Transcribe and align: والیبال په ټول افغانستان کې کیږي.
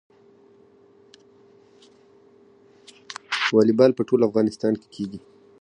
والیبال 3.55 3.91
په 3.95 4.03
ټول 4.09 4.19
افغانستان 4.29 4.73
کې 4.81 4.87
کیږي. 4.95 5.19